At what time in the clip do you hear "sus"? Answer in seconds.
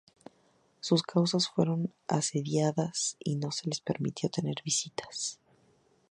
0.79-1.03